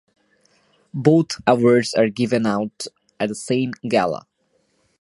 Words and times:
Both 0.95 1.39
awards 1.45 1.93
are 1.93 2.09
given 2.09 2.47
out 2.47 2.87
at 3.19 3.29
the 3.29 3.35
same 3.35 3.73
gala. 3.87 4.25